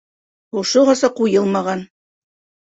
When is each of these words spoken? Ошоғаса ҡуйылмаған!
Ошоғаса 0.61 1.09
ҡуйылмаған! 1.19 1.85